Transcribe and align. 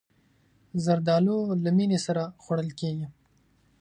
زردالو 0.83 1.37
له 1.63 1.69
مینې 1.77 1.99
سره 2.05 2.23
خوړل 2.43 2.69
کېږي. 2.79 3.07